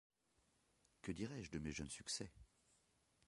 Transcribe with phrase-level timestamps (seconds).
[1.03, 2.31] Que dirais-je de mes jeunes succès?